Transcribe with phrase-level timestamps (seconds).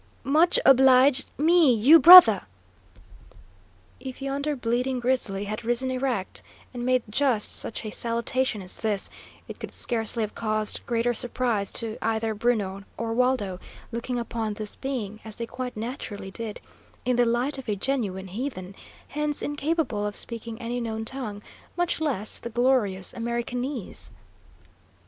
[0.23, 2.45] "Much obliged me, you, brother!"
[3.99, 6.41] If yonder bleeding grizzly had risen erect
[6.73, 9.11] and made just such a salutation as this,
[9.47, 13.59] it could scarcely have caused greater surprise to either Bruno or Waldo,
[13.91, 16.61] looking upon this being, as they quite naturally did,
[17.05, 18.73] in the light of a genuine "heathen,"
[19.09, 21.43] hence incapable of speaking any known tongue,
[21.77, 24.09] much less the glorious Americanese.